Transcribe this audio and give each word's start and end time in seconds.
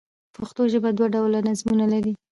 پښتو 0.35 0.61
ژبه 0.71 0.89
دوه 0.97 1.07
ډوله 1.13 1.39
نظمونه 1.47 1.85
لري. 1.93 2.13